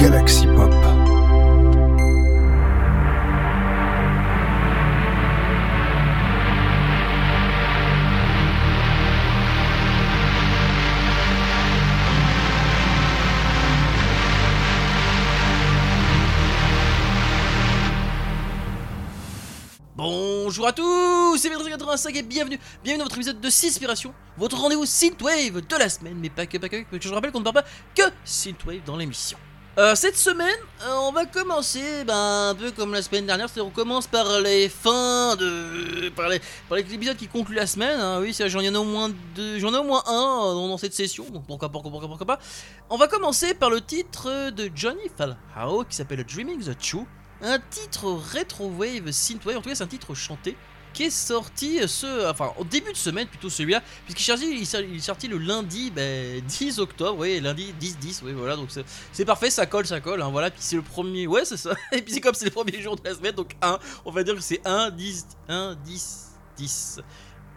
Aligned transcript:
Galaxy 0.00 0.46
Pop. 0.46 0.72
Bonjour 19.96 20.66
à 20.66 20.72
tous, 20.72 21.36
c'est 21.36 21.50
85 21.50 22.16
et 22.16 22.22
bienvenue, 22.22 22.58
bienvenue 22.82 22.98
dans 23.00 23.04
votre 23.04 23.16
épisode 23.16 23.38
de 23.38 23.50
Cispiration, 23.50 24.14
votre 24.38 24.58
rendez-vous 24.58 24.86
Synthwave 24.86 25.60
de 25.60 25.76
la 25.76 25.90
semaine, 25.90 26.16
mais 26.18 26.30
pas 26.30 26.46
que, 26.46 26.56
pas 26.56 26.70
que, 26.70 26.84
parce 26.84 27.02
que 27.02 27.06
je 27.06 27.12
rappelle 27.12 27.32
qu'on 27.32 27.40
ne 27.40 27.44
parle 27.44 27.56
pas 27.56 27.66
que 27.94 28.10
Synthwave 28.24 28.82
dans 28.86 28.96
l'émission. 28.96 29.36
Euh, 29.80 29.94
cette 29.94 30.18
semaine, 30.18 30.58
euh, 30.82 30.94
on 31.04 31.10
va 31.10 31.24
commencer 31.24 32.04
ben, 32.04 32.50
un 32.50 32.54
peu 32.54 32.70
comme 32.70 32.92
la 32.92 33.00
semaine 33.00 33.24
dernière, 33.24 33.48
c'est-à-dire 33.48 33.66
on 33.66 33.74
commence 33.74 34.06
par 34.06 34.38
les 34.40 34.68
fins 34.68 35.36
de. 35.36 36.10
par 36.10 36.28
les, 36.28 36.38
par 36.68 36.76
les 36.76 36.82
épisodes 36.82 37.16
qui 37.16 37.28
concluent 37.28 37.56
la 37.56 37.66
semaine. 37.66 37.98
hein. 37.98 38.20
Oui, 38.20 38.36
j'en 38.38 38.60
ai 38.60 38.76
au 38.76 38.84
moins 38.84 39.10
deux, 39.34 39.58
j'en 39.58 39.72
ai 39.72 39.78
au 39.78 39.84
moins 39.84 40.02
un 40.06 40.12
euh, 40.12 40.68
dans, 40.68 40.76
cette 40.76 40.92
session, 40.92 41.24
donc 41.30 41.46
pourquoi, 41.46 41.70
pourquoi, 41.70 41.90
pourquoi, 41.90 42.08
pourquoi 42.10 42.26
pas. 42.26 42.38
On 42.90 42.98
va 42.98 43.08
commencer 43.08 43.54
par 43.54 43.70
le 43.70 43.80
titre 43.80 44.50
de 44.50 44.70
Johnny 44.74 45.08
Falhao 45.16 45.84
qui 45.84 45.96
s'appelle 45.96 46.24
Dreaming 46.24 46.62
the 46.62 46.76
True. 46.76 47.06
Un 47.40 47.58
titre 47.70 48.20
rétro-wave 48.32 49.10
synthwave, 49.12 49.56
en 49.56 49.62
tout 49.62 49.70
cas 49.70 49.76
c'est 49.76 49.84
un 49.84 49.86
titre 49.86 50.14
chanté 50.14 50.58
qui 50.92 51.04
est 51.04 51.10
sorti 51.10 51.78
ce, 51.86 52.28
enfin 52.30 52.52
au 52.58 52.64
début 52.64 52.92
de 52.92 52.96
semaine 52.96 53.26
plutôt 53.26 53.48
celui-là, 53.50 53.82
puisqu'il 54.04 54.30
est 54.32 54.98
sorti, 55.00 55.26
il 55.26 55.32
est 55.32 55.34
le 55.34 55.38
lundi 55.38 55.90
ben, 55.90 56.40
10 56.46 56.78
octobre, 56.80 57.18
oui 57.20 57.40
lundi 57.40 57.72
10-10, 57.80 58.20
oui 58.24 58.32
voilà, 58.32 58.56
donc 58.56 58.70
c'est- 58.70 58.84
c'est 59.12 59.24
parfait, 59.24 59.50
ça 59.50 59.66
colle, 59.66 59.86
ça 59.86 60.00
colle, 60.00 60.20
hein, 60.22 60.30
voilà, 60.30 60.50
puis 60.50 60.60
c'est 60.62 60.76
le 60.76 60.82
premier, 60.82 61.26
ouais 61.26 61.44
c'est 61.44 61.56
ça, 61.56 61.70
et 61.92 62.02
puis 62.02 62.12
c'est 62.14 62.20
comme 62.20 62.34
c'est 62.34 62.44
le 62.46 62.50
premier 62.50 62.80
jour 62.82 62.96
de 62.96 63.02
la 63.08 63.14
semaine, 63.14 63.34
donc 63.34 63.54
1, 63.62 63.78
on 64.04 64.10
va 64.10 64.22
dire 64.22 64.34
que 64.34 64.40
c'est 64.40 64.60
1, 64.66 64.90
10, 64.90 65.26
1, 65.48 65.76
10, 65.84 66.26
10. 66.56 67.00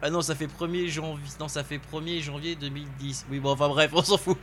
Ah 0.01 0.09
non, 0.09 0.21
ça 0.21 0.35
fait 0.35 0.47
1er 0.47 0.87
janvier, 0.89 1.23
non 1.39 1.47
ça 1.47 1.63
fait 1.63 1.79
1er 1.91 2.21
janvier 2.21 2.55
2010, 2.55 3.25
oui 3.31 3.39
bon 3.39 3.51
enfin 3.51 3.69
bref, 3.69 3.89
on 3.95 4.03
s'en 4.03 4.17
fout. 4.17 4.37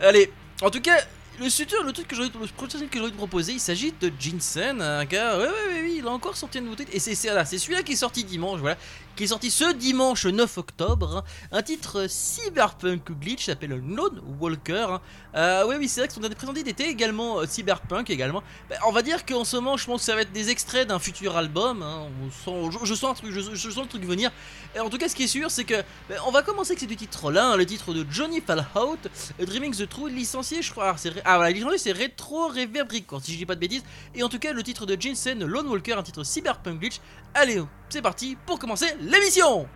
Allez, 0.00 0.32
en 0.62 0.70
tout 0.70 0.80
cas, 0.80 0.96
le, 1.40 1.48
sutur- 1.48 1.82
le 1.84 1.92
truc 1.92 2.08
que 2.08 2.16
j'aurais 2.16 2.30
que 2.30 3.16
proposer, 3.16 3.52
il 3.52 3.60
s'agit 3.60 3.92
de 4.00 4.12
Jinsen, 4.18 4.80
un 4.80 5.04
gars, 5.04 5.38
ouais, 5.38 5.44
ouais, 5.46 5.80
ouais, 5.80 5.94
il 5.98 6.06
a 6.06 6.10
encore 6.10 6.36
sorti 6.36 6.58
une 6.58 6.64
nouveauté, 6.64 6.86
et 6.92 6.98
c'est 6.98 7.14
celui-là 7.14 7.82
qui 7.82 7.92
est 7.92 7.96
sorti 7.96 8.24
dimanche, 8.24 8.60
voilà, 8.60 8.76
qui 9.16 9.24
est 9.24 9.28
sorti 9.28 9.50
ce 9.50 9.72
dimanche 9.72 10.26
9 10.26 10.58
octobre, 10.58 11.24
un 11.50 11.62
titre 11.62 12.06
cyberpunk 12.08 13.12
glitch 13.20 13.46
s'appelle 13.46 13.70
Lone 13.70 14.22
Walker. 14.40 14.96
Euh, 15.34 15.64
oui, 15.66 15.76
oui, 15.78 15.88
c'est 15.88 16.00
vrai 16.00 16.08
que 16.08 16.14
son 16.14 16.20
dernier 16.20 16.34
présenté 16.34 16.60
était 16.60 16.88
également 16.88 17.40
euh, 17.40 17.46
cyberpunk 17.46 18.10
également. 18.10 18.42
Ben, 18.68 18.78
on 18.86 18.92
va 18.92 19.02
dire 19.02 19.24
qu'en 19.26 19.44
ce 19.44 19.56
moment, 19.56 19.76
je 19.76 19.86
pense 19.86 20.00
que 20.00 20.06
ça 20.06 20.14
va 20.14 20.22
être 20.22 20.32
des 20.32 20.50
extraits 20.50 20.88
d'un 20.88 20.98
futur 20.98 21.36
album. 21.36 21.82
hein, 21.82 22.06
je, 22.84 22.94
sens 22.94 23.10
un 23.10 23.14
truc, 23.14 23.32
je, 23.32 23.40
sens 23.70 23.76
le 23.76 23.88
truc 23.88 24.04
venir. 24.04 24.30
Et 24.74 24.80
en 24.80 24.88
tout 24.88 24.98
cas, 24.98 25.08
ce 25.08 25.14
qui 25.14 25.24
est 25.24 25.28
sûr, 25.28 25.50
c'est 25.50 25.64
que 25.64 25.82
ben, 26.08 26.18
on 26.26 26.30
va 26.30 26.42
commencer 26.42 26.72
avec 26.72 26.80
ces 26.80 26.86
deux 26.86 26.96
titres-là, 26.96 27.52
hein, 27.52 27.56
le 27.56 27.66
titre 27.66 27.92
de 27.92 28.06
Johnny 28.10 28.40
Fallout, 28.40 28.98
euh, 29.40 29.46
Dreaming 29.46 29.74
the 29.74 29.88
True, 29.88 30.10
licencié, 30.10 30.62
je 30.62 30.70
crois. 30.70 30.94
c'est 30.96 31.12
Ah 31.24 31.36
voilà, 31.36 31.50
licencié, 31.50 31.78
c'est 31.78 31.92
Retro 31.92 32.48
Reverb 32.48 32.90
si 33.22 33.32
je 33.32 33.38
dis 33.38 33.46
pas 33.46 33.54
de 33.54 33.60
bêtises. 33.60 33.84
Et 34.14 34.22
en 34.22 34.28
tout 34.28 34.38
cas, 34.38 34.52
le 34.52 34.62
titre 34.62 34.86
de 34.86 35.00
Jensen, 35.00 35.44
Lone 35.44 35.66
Walker, 35.68 35.92
un 35.92 36.02
titre 36.02 36.24
cyberpunk 36.24 36.80
glitch. 36.80 37.00
Allez, 37.34 37.62
c'est 37.88 38.02
parti 38.02 38.36
pour 38.46 38.58
commencer 38.58 38.86
l'émission. 39.00 39.66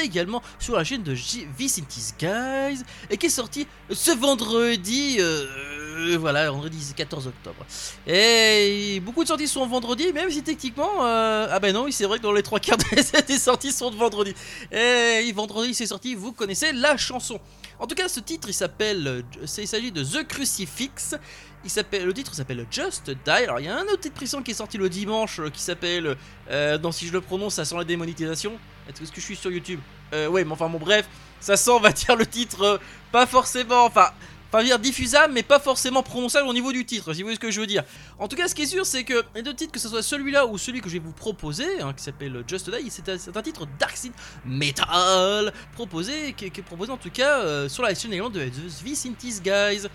Également 0.00 0.42
sur 0.58 0.76
la 0.76 0.84
chaîne 0.84 1.02
de 1.02 1.12
Vicenti's 1.12 2.14
Guys 2.18 2.82
et 3.10 3.16
qui 3.16 3.26
est 3.26 3.30
sorti 3.30 3.66
ce 3.90 4.10
vendredi, 4.12 5.16
euh, 5.20 6.16
voilà, 6.18 6.50
vendredi 6.50 6.92
14 6.96 7.26
octobre. 7.26 7.64
Et 8.06 9.00
beaucoup 9.04 9.22
de 9.22 9.28
sorties 9.28 9.48
sont 9.48 9.66
vendredi, 9.66 10.12
même 10.12 10.30
si 10.30 10.42
techniquement, 10.42 11.04
euh, 11.04 11.46
ah 11.50 11.58
ben 11.60 11.72
non, 11.74 11.86
c'est 11.90 12.04
vrai 12.04 12.18
que 12.18 12.22
dans 12.22 12.32
les 12.32 12.42
trois 12.42 12.60
quarts 12.60 12.78
des 13.26 13.38
sorties 13.38 13.72
sont 13.72 13.90
de 13.90 13.96
vendredi. 13.96 14.34
Et 14.70 15.30
vendredi 15.32 15.74
c'est 15.74 15.86
sorti, 15.86 16.14
vous 16.14 16.32
connaissez 16.32 16.72
la 16.72 16.96
chanson. 16.96 17.40
En 17.78 17.86
tout 17.86 17.94
cas, 17.94 18.08
ce 18.08 18.20
titre, 18.20 18.48
il 18.48 18.54
s'appelle, 18.54 19.24
il 19.58 19.68
s'agit 19.68 19.90
de 19.90 20.04
The 20.04 20.26
Crucifix. 20.26 21.16
Il 21.64 21.70
s'appelle, 21.70 22.04
le 22.04 22.12
titre 22.12 22.34
s'appelle 22.34 22.66
Just 22.70 23.10
Die. 23.10 23.30
Alors 23.30 23.60
il 23.60 23.66
y 23.66 23.68
a 23.68 23.76
un 23.76 23.84
autre 23.84 24.00
titre 24.00 24.14
pressant 24.14 24.42
qui 24.42 24.50
est 24.50 24.54
sorti 24.54 24.78
le 24.78 24.88
dimanche 24.88 25.38
euh, 25.38 25.48
qui 25.48 25.60
s'appelle, 25.60 26.16
dans 26.50 26.92
si 26.92 27.06
je 27.06 27.12
le 27.12 27.20
prononce, 27.20 27.54
ça 27.54 27.64
sent 27.64 27.76
la 27.76 27.84
démonétisation. 27.84 28.58
Est-ce 28.88 29.10
que 29.10 29.20
je 29.20 29.26
suis 29.26 29.36
sur 29.36 29.50
YouTube? 29.50 29.80
Euh, 30.12 30.28
Ouais, 30.28 30.44
mais 30.44 30.52
enfin 30.52 30.68
bon 30.68 30.78
bref, 30.78 31.08
ça 31.40 31.56
sent, 31.56 31.70
on 31.70 31.80
va 31.80 31.92
dire 31.92 32.16
le 32.16 32.26
titre, 32.26 32.62
euh, 32.62 32.78
pas 33.10 33.26
forcément, 33.26 33.84
enfin, 33.84 34.10
enfin 34.48 34.62
dire 34.62 34.78
diffusable, 34.78 35.32
mais 35.32 35.42
pas 35.42 35.58
forcément 35.58 36.02
prononçable 36.02 36.48
au 36.48 36.52
niveau 36.52 36.72
du 36.72 36.84
titre, 36.84 37.12
si 37.14 37.22
vous 37.22 37.26
voyez 37.26 37.36
ce 37.36 37.40
que 37.40 37.50
je 37.50 37.60
veux 37.60 37.66
dire. 37.66 37.84
En 38.18 38.28
tout 38.28 38.36
cas, 38.36 38.48
ce 38.48 38.54
qui 38.54 38.62
est 38.62 38.66
sûr, 38.66 38.84
c'est 38.84 39.04
que 39.04 39.24
les 39.34 39.42
deux 39.42 39.54
titres, 39.54 39.72
que 39.72 39.80
ce 39.80 39.88
soit 39.88 40.02
celui-là 40.02 40.46
ou 40.46 40.58
celui 40.58 40.80
que 40.80 40.88
je 40.88 40.94
vais 40.94 41.04
vous 41.04 41.12
proposer, 41.12 41.80
hein, 41.80 41.92
qui 41.94 42.02
s'appelle 42.04 42.44
Just 42.46 42.70
Die, 42.70 42.90
c'est 42.90 43.08
un, 43.08 43.16
un 43.34 43.42
titre 43.42 43.66
Dark 43.78 43.96
Side 43.96 44.12
Metal 44.44 45.52
proposé, 45.74 46.34
qui, 46.34 46.46
est 46.46 46.62
proposé 46.62 46.92
en 46.92 46.98
tout 46.98 47.10
cas 47.10 47.40
euh, 47.40 47.68
sur 47.68 47.82
la 47.82 47.94
chaîne 47.94 48.10
de 48.10 48.48
The 48.48 48.82
Vicintis 48.84 49.40
Guys. 49.42 49.88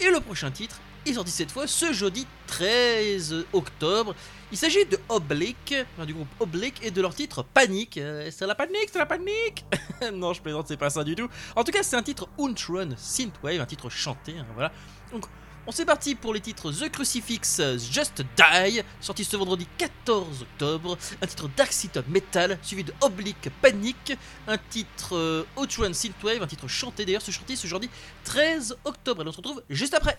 Et 0.00 0.10
le 0.10 0.20
prochain 0.20 0.50
titre 0.50 0.76
est 1.06 1.14
sorti 1.14 1.30
cette 1.30 1.50
fois 1.50 1.66
ce 1.66 1.92
jeudi 1.92 2.26
13 2.46 3.46
octobre. 3.52 4.14
Il 4.52 4.56
s'agit 4.56 4.84
de 4.86 4.96
Oblique, 5.08 5.74
du 6.06 6.14
groupe 6.14 6.28
Oblique 6.38 6.78
et 6.82 6.92
de 6.92 7.02
leur 7.02 7.14
titre 7.14 7.42
Panique. 7.42 7.98
Euh, 7.98 8.30
c'est 8.30 8.46
la 8.46 8.54
panique, 8.54 8.88
c'est 8.92 8.98
la 9.00 9.06
panique 9.06 9.64
Non, 10.12 10.32
je 10.32 10.40
plaisante, 10.40 10.68
c'est 10.68 10.76
pas 10.76 10.88
ça 10.88 11.02
du 11.02 11.16
tout. 11.16 11.28
En 11.56 11.64
tout 11.64 11.72
cas, 11.72 11.82
c'est 11.82 11.96
un 11.96 12.02
titre 12.02 12.28
Untrun 12.38 12.90
Synthwave, 12.96 13.60
un 13.60 13.66
titre 13.66 13.90
chanté, 13.90 14.38
hein, 14.38 14.46
voilà. 14.54 14.70
Donc, 15.10 15.26
on 15.66 15.72
s'est 15.72 15.84
parti 15.84 16.14
pour 16.14 16.32
les 16.32 16.40
titres 16.40 16.70
The 16.70 16.88
Crucifix 16.92 17.60
Just 17.90 18.22
Die, 18.36 18.82
sorti 19.00 19.24
ce 19.24 19.36
vendredi 19.36 19.66
14 19.78 20.42
octobre, 20.42 20.96
un 21.20 21.26
titre 21.26 21.50
Dark 21.56 21.72
Side 21.72 22.04
Metal, 22.06 22.56
suivi 22.62 22.84
de 22.84 22.94
Oblique 23.00 23.50
Panique, 23.60 24.16
un 24.46 24.58
titre 24.58 25.16
euh, 25.16 25.44
Outrun 25.56 25.92
Synthwave, 25.92 26.40
un 26.40 26.46
titre 26.46 26.68
chanté 26.68 27.04
d'ailleurs, 27.04 27.22
ce 27.22 27.32
chanté 27.32 27.56
ce 27.56 27.66
jeudi 27.66 27.90
13 28.22 28.76
octobre. 28.84 29.24
Et 29.24 29.28
on 29.28 29.32
se 29.32 29.38
retrouve 29.38 29.60
juste 29.68 29.94
après. 29.94 30.16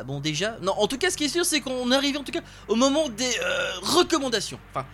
Ah 0.00 0.04
bon, 0.04 0.18
déjà 0.18 0.56
Non, 0.62 0.72
en 0.78 0.86
tout 0.86 0.96
cas, 0.96 1.10
ce 1.10 1.16
qui 1.18 1.24
est 1.24 1.28
sûr, 1.28 1.44
c'est 1.44 1.60
qu'on 1.60 1.90
arrive 1.90 2.16
en 2.16 2.22
tout 2.22 2.32
cas 2.32 2.40
au 2.68 2.74
moment 2.74 3.08
des 3.10 3.30
euh, 3.42 3.70
recommandations. 3.82 4.58
Enfin, 4.70 4.86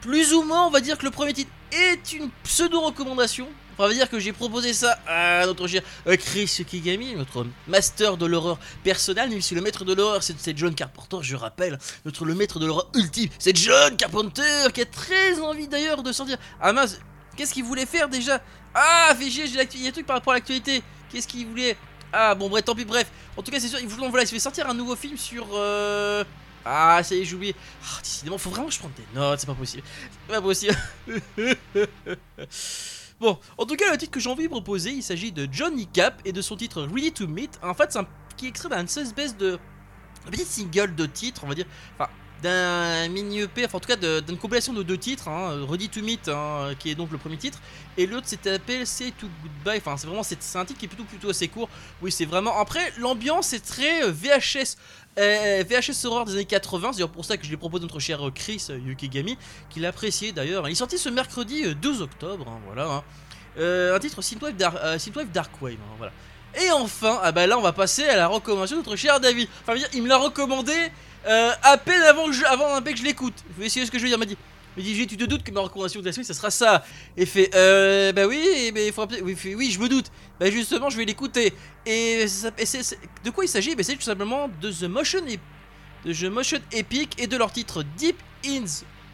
plus 0.00 0.32
ou 0.34 0.42
moins, 0.42 0.66
on 0.66 0.70
va 0.70 0.80
dire 0.80 0.98
que 0.98 1.04
le 1.04 1.12
premier 1.12 1.32
titre 1.32 1.50
est 1.70 2.12
une 2.12 2.30
pseudo-recommandation. 2.42 3.48
On 3.78 3.86
va 3.86 3.92
dire 3.94 4.08
que 4.10 4.18
j'ai 4.18 4.32
proposé 4.32 4.72
ça 4.72 4.98
à 5.06 5.46
notre 5.46 5.66
cher 5.68 5.82
euh, 6.08 6.16
Chris 6.16 6.48
Kigami, 6.68 7.14
notre 7.14 7.46
master 7.68 8.16
de 8.16 8.26
l'horreur 8.26 8.58
personnel, 8.82 9.30
même 9.30 9.40
si 9.40 9.54
le 9.54 9.60
maître 9.60 9.84
de 9.84 9.92
l'horreur 9.94 10.20
c'est 10.22 10.56
John 10.58 10.74
Carpenter, 10.74 11.18
je 11.22 11.36
rappelle, 11.36 11.78
notre 12.04 12.24
le 12.24 12.34
maître 12.34 12.58
de 12.58 12.66
l'horreur 12.66 12.90
ultime, 12.94 13.28
c'est 13.38 13.56
John 13.56 13.96
Carpenter, 13.96 14.68
qui 14.72 14.80
a 14.82 14.84
très 14.86 15.40
envie 15.40 15.66
d'ailleurs 15.68 16.02
de 16.02 16.12
sortir. 16.12 16.38
Ah 16.60 16.72
mince, 16.72 17.00
qu'est-ce 17.36 17.52
qu'il 17.52 17.64
voulait 17.64 17.86
faire 17.86 18.08
déjà? 18.08 18.40
Ah, 18.74 19.12
chier, 19.20 19.46
j'ai 19.48 19.56
l'actu- 19.56 19.78
il 19.78 19.82
y 19.84 19.86
a 19.86 19.90
un 19.90 19.92
truc 19.92 20.06
par 20.06 20.16
rapport 20.16 20.32
à 20.32 20.36
l'actualité. 20.36 20.82
Qu'est-ce 21.10 21.26
qu'il 21.28 21.46
voulait 21.46 21.76
Ah, 22.16 22.34
bon, 22.34 22.48
bref, 22.48 22.64
tant 22.64 22.74
pis, 22.74 22.84
bref. 22.84 23.10
En 23.36 23.42
tout 23.42 23.50
cas, 23.50 23.58
c'est 23.58 23.68
sûr, 23.68 23.78
il 23.80 23.88
voulait, 23.88 24.08
voilà, 24.08 24.24
il 24.24 24.28
fait 24.28 24.38
sortir 24.38 24.68
un 24.68 24.74
nouveau 24.74 24.94
film 24.94 25.16
sur. 25.16 25.48
euh, 25.54 26.22
Ah, 26.64 27.02
ça 27.02 27.14
y 27.14 27.20
est, 27.20 27.24
j'ai 27.24 27.34
oublié. 27.34 27.54
Ah, 27.82 27.98
décidément, 28.02 28.38
faut 28.38 28.50
vraiment 28.50 28.68
que 28.68 28.74
je 28.74 28.78
prenne 28.78 28.92
des 28.96 29.18
notes, 29.18 29.40
c'est 29.40 29.46
pas 29.46 29.54
possible. 29.54 29.82
C'est 30.28 30.34
pas 30.34 30.40
possible. 30.40 30.76
bon, 33.20 33.38
en 33.58 33.66
tout 33.66 33.76
cas, 33.76 33.90
le 33.90 33.98
titre 33.98 34.12
que 34.12 34.20
j'ai 34.20 34.30
envie 34.30 34.44
de 34.44 34.48
proposer, 34.48 34.90
il 34.90 35.02
s'agit 35.02 35.32
de 35.32 35.48
Johnny 35.50 35.86
Cap 35.86 36.20
et 36.24 36.32
de 36.32 36.42
son 36.42 36.56
titre 36.56 36.82
Ready 36.82 37.12
to 37.12 37.26
Meet. 37.26 37.58
En 37.62 37.74
fait, 37.74 37.92
c'est 37.92 37.98
un 37.98 38.06
qui 38.36 38.46
extrait 38.46 38.68
d'un 38.68 38.84
espèce 38.84 39.36
de. 39.36 39.58
Un 40.26 40.30
petit 40.30 40.44
single 40.44 40.94
de 40.94 41.06
titre, 41.06 41.42
on 41.44 41.48
va 41.48 41.54
dire. 41.54 41.66
Enfin, 41.98 42.10
d'un 42.42 43.08
mini 43.08 43.40
EP, 43.40 43.64
enfin 43.64 43.78
en 43.78 43.80
tout 43.80 43.88
cas 43.88 43.96
d'une 43.96 44.36
compilation 44.36 44.72
de 44.72 44.82
deux 44.82 44.98
titres, 44.98 45.28
hein, 45.28 45.66
Ready 45.68 45.88
to 45.88 46.02
Meet, 46.02 46.28
hein, 46.28 46.74
qui 46.78 46.90
est 46.90 46.94
donc 46.94 47.10
le 47.10 47.18
premier 47.18 47.36
titre, 47.38 47.58
et 47.96 48.06
l'autre 48.06 48.26
c'était 48.26 48.50
appelé 48.50 48.84
to 49.18 49.26
Goodbye, 49.42 49.78
enfin 49.78 49.96
c'est 49.96 50.06
vraiment 50.06 50.22
c'est 50.22 50.42
c'est 50.42 50.58
un 50.58 50.64
titre 50.64 50.78
qui 50.78 50.84
est 50.84 50.88
plutôt 50.88 51.04
plutôt 51.04 51.30
assez 51.30 51.48
court, 51.48 51.68
oui 52.02 52.12
c'est 52.12 52.26
vraiment, 52.26 52.58
après 52.58 52.92
l'ambiance 52.98 53.52
est 53.52 53.64
très 53.64 54.04
euh, 54.04 54.12
VHS, 54.12 54.76
euh, 55.18 55.64
VHS 55.68 56.04
horreur 56.04 56.24
des 56.26 56.32
années 56.32 56.44
80, 56.44 56.92
c'est 56.92 56.96
d'ailleurs 56.96 57.08
pour 57.10 57.24
ça 57.24 57.36
que 57.36 57.46
je 57.46 57.50
l'ai 57.50 57.56
proposé 57.56 57.82
notre 57.82 58.00
cher 58.00 58.26
euh, 58.26 58.30
Chris 58.30 58.66
Yukigami, 58.68 59.38
qui 59.70 59.80
l'a 59.80 59.88
apprécié 59.88 60.32
d'ailleurs, 60.32 60.68
il 60.68 60.72
est 60.72 60.74
sorti 60.74 60.98
ce 60.98 61.08
mercredi 61.08 61.64
euh, 61.64 61.74
12 61.74 62.02
octobre, 62.02 62.46
hein, 62.48 62.60
voilà, 62.66 62.86
hein. 62.86 63.04
Un 63.56 63.98
titre 64.00 64.20
Synthwave, 64.20 64.56
Dar 64.56 64.74
euh, 64.82 64.98
Synthwave 64.98 65.30
Darkwave, 65.30 65.76
voilà. 65.98 66.12
Et 66.60 66.70
enfin, 66.72 67.18
ah 67.22 67.32
bah 67.32 67.46
là 67.46 67.58
on 67.58 67.62
va 67.62 67.72
passer 67.72 68.04
à 68.04 68.16
la 68.16 68.28
recommandation 68.28 68.76
de 68.76 68.82
notre 68.82 68.96
cher 68.96 69.18
David. 69.18 69.48
Enfin, 69.62 69.80
il 69.92 70.02
me 70.02 70.08
l'a 70.08 70.18
recommandé 70.18 70.72
euh, 71.26 71.52
à 71.62 71.76
peine 71.78 72.02
avant 72.02 72.26
que 72.26 72.32
je, 72.32 72.44
avant 72.44 72.74
un 72.74 72.82
peu 72.82 72.92
que 72.92 72.98
je 72.98 73.04
l'écoute. 73.04 73.34
Vous 73.48 73.54
voyez 73.56 73.70
ce 73.70 73.90
que 73.90 73.98
je 73.98 74.02
veux 74.02 74.08
dire 74.08 74.18
m'a 74.18 74.26
dit, 74.26 74.36
il 74.76 74.82
m'a 74.82 74.90
dit, 74.90 75.06
tu 75.06 75.16
te 75.16 75.24
doutes 75.24 75.42
que 75.42 75.50
ma 75.50 75.60
recommandation 75.60 76.00
de 76.00 76.06
la 76.06 76.12
semaine, 76.12 76.24
ça 76.24 76.34
sera 76.34 76.50
ça. 76.50 76.84
Et 77.16 77.26
fait, 77.26 77.50
euh, 77.54 78.12
bah 78.12 78.26
oui, 78.26 78.70
mais 78.74 78.88
il 78.88 78.92
faudra 78.92 79.16
oui, 79.22 79.36
oui, 79.56 79.70
je 79.70 79.78
me 79.78 79.88
doute. 79.88 80.10
Bah 80.38 80.50
justement, 80.50 80.90
je 80.90 80.96
vais 80.96 81.04
l'écouter. 81.04 81.52
Et, 81.86 82.24
de 83.24 83.30
quoi 83.30 83.44
il 83.44 83.48
s'agit? 83.48 83.74
Bah 83.74 83.82
c'est 83.82 83.96
tout 83.96 84.02
simplement 84.02 84.48
de 84.60 84.70
The 84.70 84.84
Motion, 84.84 85.22
de 86.04 86.12
The 86.12 86.24
Motion 86.24 86.58
Epic 86.72 87.14
et 87.18 87.26
de 87.26 87.36
leur 87.36 87.52
titre 87.52 87.82
Deep 87.96 88.16
in 88.44 88.64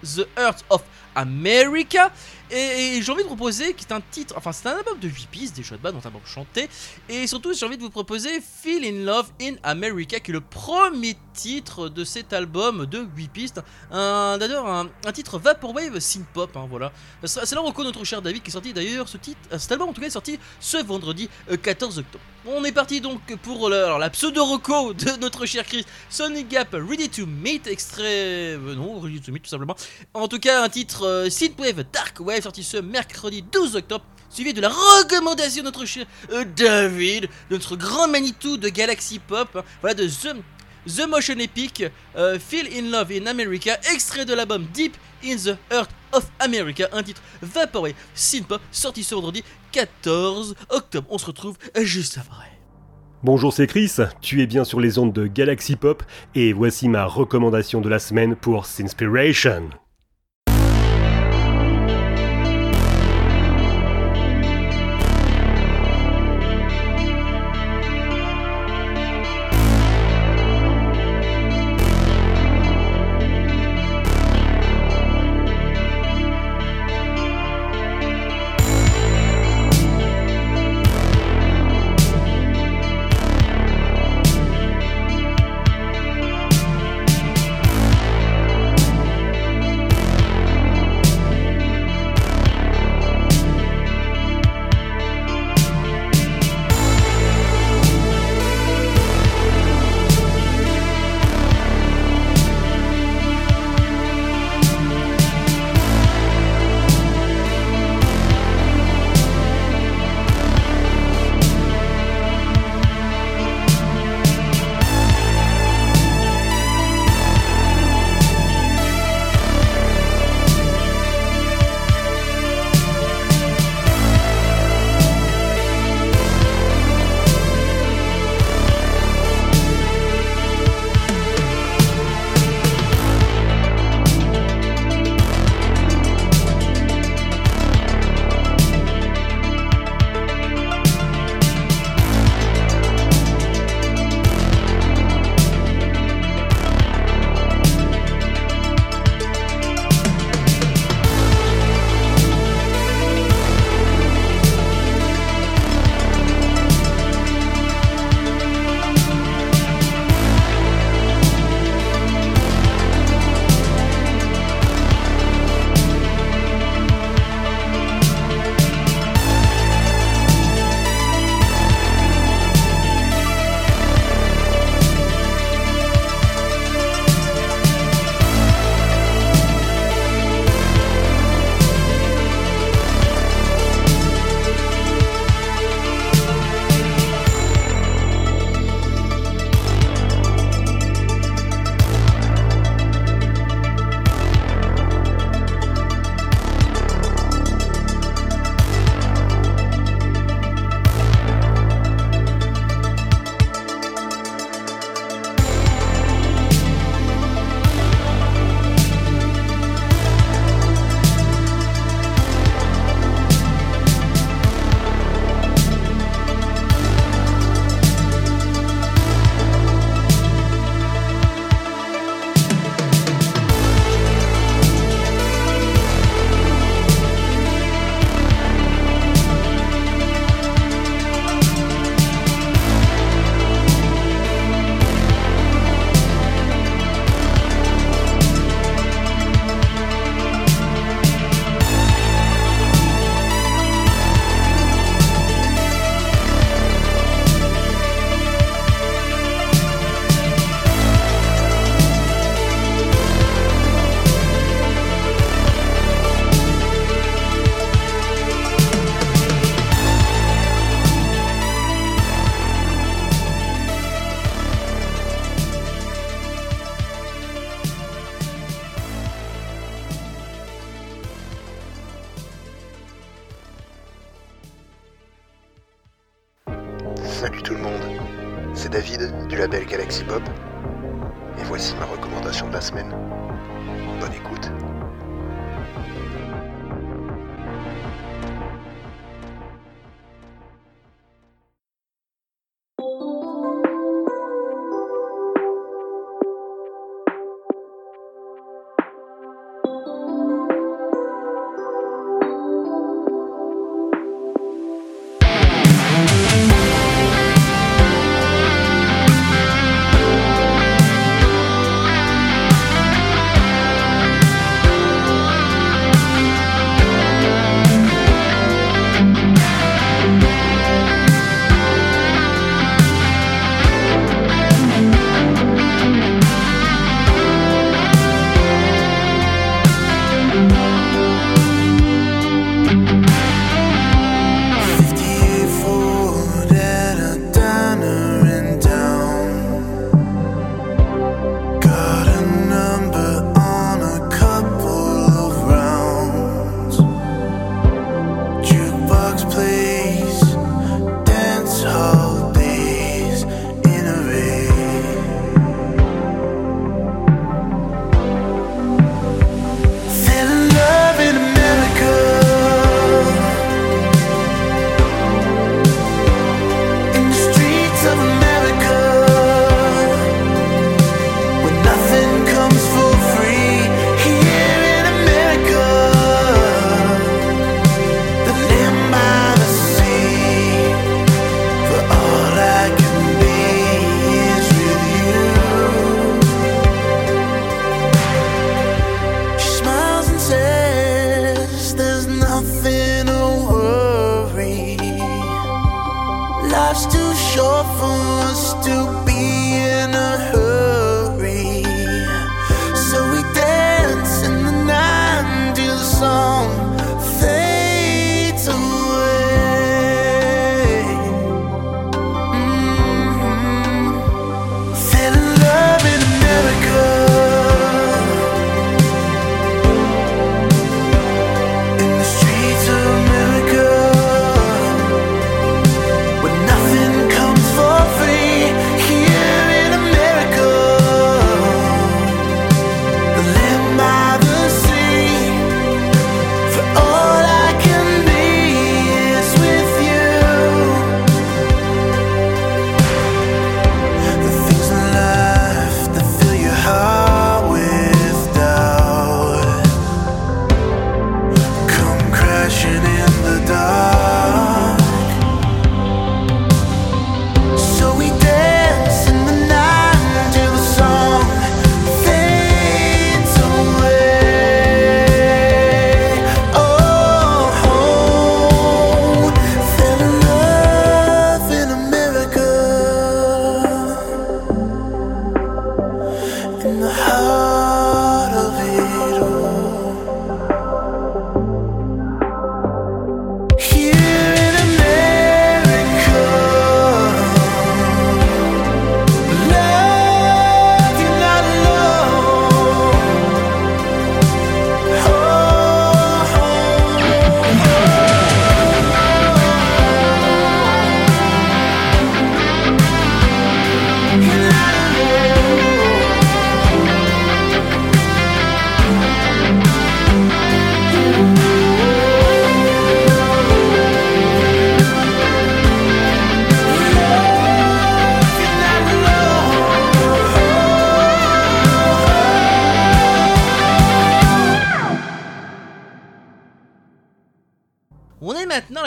the 0.02 0.26
Earth 0.38 0.64
of 0.70 0.82
America. 1.14 2.10
Et, 2.52 3.00
j'ai 3.02 3.12
envie 3.12 3.22
de 3.22 3.28
proposer, 3.28 3.74
qui 3.74 3.84
est 3.84 3.92
un 3.92 4.00
titre, 4.00 4.34
enfin 4.36 4.52
c'est 4.52 4.68
un 4.68 4.76
album 4.76 4.98
de 4.98 5.08
8 5.08 5.28
pistes, 5.28 5.56
des 5.56 5.62
chouettes 5.62 5.80
bas, 5.80 5.92
notamment 5.92 6.20
chanté. 6.24 6.68
Et 7.08 7.26
surtout, 7.26 7.52
j'ai 7.54 7.64
envie 7.66 7.76
de 7.76 7.82
vous 7.82 7.90
proposer 7.90 8.40
Feel 8.40 8.84
in 8.84 9.04
Love 9.04 9.30
in 9.40 9.54
America, 9.62 10.18
qui 10.20 10.30
est 10.30 10.34
le 10.34 10.40
premier 10.40 11.16
titre 11.32 11.88
de 11.88 12.04
cet 12.04 12.32
album 12.32 12.86
de 12.86 13.06
8 13.16 13.28
pistes. 13.28 13.60
Un, 13.90 14.36
d'ailleurs, 14.38 14.66
un, 14.66 14.88
un 15.06 15.12
titre 15.12 15.38
Vaporwave 15.38 15.98
synth-pop, 15.98 16.56
hein, 16.56 16.66
voilà. 16.68 16.92
C'est 17.24 17.54
là 17.54 17.62
où 17.62 17.66
on 17.66 17.72
connaît 17.72 17.88
notre 17.88 18.04
cher 18.04 18.22
David 18.22 18.42
qui 18.42 18.50
est 18.50 18.52
sorti 18.52 18.72
d'ailleurs 18.72 19.08
ce 19.08 19.16
titre, 19.16 19.38
euh, 19.52 19.58
cet 19.58 19.72
album 19.72 19.88
en 19.88 19.92
tout 19.92 20.00
cas 20.00 20.06
est 20.08 20.10
sorti 20.10 20.38
ce 20.58 20.82
vendredi 20.82 21.28
euh, 21.50 21.56
14 21.56 21.98
octobre. 21.98 22.24
On 22.46 22.64
est 22.64 22.72
parti 22.72 23.03
donc 23.03 23.20
pour 23.42 23.68
le- 23.68 23.98
la 23.98 24.09
pseudo-reco 24.09 24.94
de 24.94 25.11
notre 25.20 25.44
cher 25.44 25.64
Chris, 25.66 25.85
Sonic 26.09 26.48
Gap 26.48 26.68
Ready 26.72 27.11
to 27.11 27.26
Meet, 27.26 27.66
extrait. 27.66 28.55
euh, 28.57 28.74
non, 28.74 28.98
Ready 28.98 29.20
to 29.20 29.31
Meet 29.31 29.42
tout 29.42 29.50
simplement. 29.50 29.76
En 30.14 30.26
tout 30.26 30.38
cas, 30.38 30.64
un 30.64 30.68
titre 30.70 31.07
euh, 31.07 31.29
Synthwave 31.31 31.85
Dark 31.92 32.18
Wave 32.20 32.40
sorti 32.42 32.62
ce 32.64 32.79
mercredi 32.79 33.42
12 33.42 33.76
octobre, 33.76 34.05
suivi 34.31 34.55
de 34.55 34.62
la 34.62 34.70
recommandation 34.70 35.61
de 35.62 35.66
notre 35.66 35.85
cher 35.85 36.07
euh, 36.33 36.44
David, 36.57 37.29
notre 37.50 37.76
grand 37.76 38.09
Manitou 38.09 38.57
de 38.57 38.70
Galaxy 38.70 39.18
Pop, 39.18 39.50
hein, 39.57 39.62
voilà 39.83 39.92
de 39.94 40.07
The, 40.09 40.35
The 40.96 41.07
Motion 41.07 41.38
Epic, 41.40 41.85
euh, 42.16 42.38
Feel 42.38 42.68
in 42.74 42.90
Love 42.90 43.12
in 43.12 43.26
America, 43.26 43.79
extrait 43.92 44.24
de 44.24 44.33
l'album 44.33 44.64
Deep 44.72 44.96
in 45.22 45.37
the 45.37 45.59
Heart 45.70 45.90
of 46.12 46.24
America, 46.40 46.88
un 46.92 47.03
titre 47.03 47.20
Vaporwave 47.42 47.92
Synthpop, 48.14 48.62
sorti 48.72 49.05
ce 49.05 49.14
vendredi 49.14 49.44
14 49.72 50.54
octobre. 50.70 51.06
On 51.11 51.18
se 51.18 51.26
retrouve 51.26 51.56
juste 51.80 52.18
après. 52.18 52.50
Bonjour, 53.22 53.52
c'est 53.52 53.66
Chris, 53.66 53.96
tu 54.22 54.40
es 54.40 54.46
bien 54.46 54.64
sur 54.64 54.80
les 54.80 54.98
ondes 54.98 55.12
de 55.12 55.26
Galaxy 55.26 55.76
Pop 55.76 56.02
et 56.35 56.54
voici 56.54 56.88
ma 56.88 57.04
recommandation 57.04 57.83
de 57.83 57.88
la 57.90 57.98
semaine 57.98 58.35
pour 58.35 58.64
Sinspiration. 58.64 59.68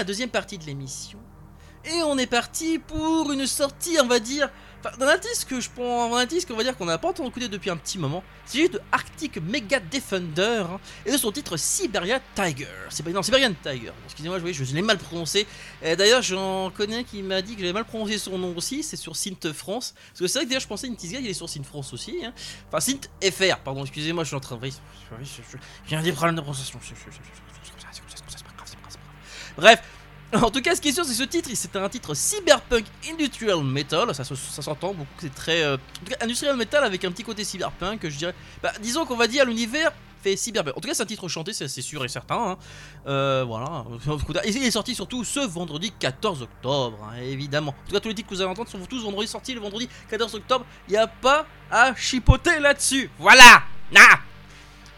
Deuxième 0.04 0.30
partie 0.30 0.58
de 0.58 0.65
l'émission. 0.65 1.19
Et 1.86 2.02
on 2.04 2.17
est 2.17 2.28
parti 2.28 2.80
pour 2.80 3.32
une 3.32 3.45
sortie, 3.45 3.97
on 4.02 4.08
va 4.08 4.19
dire, 4.19 4.49
d'un 4.97 5.08
artiste 5.08 5.45
que 5.45 5.60
je 5.60 5.69
prends, 5.69 6.15
un 6.15 6.21
artiste 6.21 6.47
qu'on 6.47 6.56
va 6.56 6.63
dire 6.63 6.78
qu'on 6.78 6.86
n'a 6.86 6.97
pas 6.97 7.10
entendu 7.10 7.30
écouter 7.30 7.47
depuis 7.47 7.69
un 7.69 7.78
petit 7.78 7.97
moment. 7.97 8.23
C'est 8.45 8.67
de 8.69 8.82
Arctic 8.91 9.38
Mega 9.38 9.80
Defender 9.80 10.63
hein, 10.69 10.80
et 11.06 11.12
de 11.12 11.17
son 11.17 11.32
titre 11.32 11.58
Siberia 11.58 12.19
Tiger. 12.36 12.67
C'est 12.89 13.04
pas 13.04 13.12
non, 13.12 13.21
Siberian 13.21 13.54
Tiger. 13.62 13.91
Excusez-moi, 14.06 14.39
je, 14.39 14.63
je 14.63 14.76
l'ai 14.76 14.82
mal 14.82 14.97
prononcé. 14.97 15.45
D'ailleurs, 15.82 16.21
j'en 16.21 16.69
connais 16.71 17.04
qui 17.04 17.21
m'a 17.21 17.41
dit 17.41 17.56
que 17.56 17.62
j'avais 17.62 17.73
mal 17.73 17.86
prononcé 17.86 18.17
son 18.17 18.38
nom 18.38 18.56
aussi. 18.56 18.84
C'est 18.84 18.97
sur 18.97 19.15
Synth 19.15 19.52
France. 19.52 19.93
Parce 20.10 20.19
que 20.19 20.28
c'est 20.28 20.39
vrai 20.39 20.45
que 20.45 20.49
d'ailleurs, 20.49 20.62
je 20.62 20.67
pensais 20.67 20.89
Guy 20.89 21.17
il 21.19 21.28
est 21.28 21.34
sur 21.34 21.49
Synth 21.49 21.65
France 21.65 21.93
aussi. 21.93 22.17
Hein. 22.23 22.34
Enfin, 22.67 22.80
Synth 22.80 23.10
FR, 23.23 23.60
pardon. 23.63 23.84
Excusez-moi, 23.84 24.23
je 24.23 24.30
suis 24.30 24.38
en 24.38 24.41
train 24.41 24.58
de. 24.58 24.69
J'ai 25.88 25.95
un 25.95 26.02
des 26.02 26.12
problèmes 26.12 26.36
de 26.36 26.41
prononciation. 26.41 26.80
Bref, 29.58 29.82
en 30.34 30.50
tout 30.50 30.62
cas, 30.62 30.76
ce 30.76 30.82
qui 30.82 30.89
est 30.89 30.94
sûr, 30.94 31.06
c'est 31.06 31.13
ce 31.13 31.24
titre. 31.24 31.50
C'est 31.54 31.76
un 31.76 31.89
titre 31.89 32.13
cyberpunk 32.13 32.86
industrial 33.10 33.63
metal. 33.63 34.13
Ça, 34.16 34.24
s'entend 34.24 34.94
beaucoup. 34.94 35.10
C'est 35.20 35.34
très 35.34 35.63
euh, 35.63 35.78
industrial 36.22 36.56
metal 36.58 36.84
avec 36.84 37.04
un 37.06 37.12
petit 37.12 37.24
côté 37.24 37.44
cyberpunk. 37.44 38.08
Je 38.10 38.18
dirais. 38.18 38.36
Bah, 38.62 38.72
disons 38.82 39.06
qu'on 39.06 39.18
va 39.18 39.28
dire 39.28 39.46
l'univers 39.46 39.92
fait 40.24 40.38
Cyberbug. 40.38 40.74
En 40.78 40.80
tout 40.80 40.88
cas, 40.88 40.94
c'est 40.94 41.04
un 41.04 41.06
titre 41.06 41.28
chanté, 41.28 41.52
c'est 41.54 41.68
sûr 41.82 42.04
et 42.06 42.08
certain. 42.08 42.52
hein. 42.52 42.58
Euh, 43.08 43.44
voilà. 43.46 43.84
Il 44.46 44.63
est 44.63 44.72
sorti 44.72 44.96
surtout 44.96 45.24
ce 45.24 45.42
vendredi 45.42 45.92
14 46.00 46.42
octobre, 46.44 46.98
hein, 47.04 47.18
évidemment. 47.22 47.72
En 47.72 47.88
tout 47.88 47.94
cas, 47.94 48.00
tous 48.00 48.08
les 48.08 48.16
titres 48.16 48.30
que 48.30 48.36
vous 48.36 48.42
allez 48.42 48.50
entendre 48.50 48.70
sont 48.70 48.80
tous 48.86 49.04
vendredi 49.04 49.28
sortis 49.28 49.54
le 49.54 49.60
vendredi 49.60 49.89
14 50.10 50.34
octobre. 50.36 50.66
Il 50.88 50.92
n'y 50.92 50.98
a 50.98 51.08
pas 51.08 51.46
à 51.70 51.94
chipoter 51.96 52.60
là-dessus. 52.60 53.10
Voilà. 53.20 53.63
Ah 53.96 54.20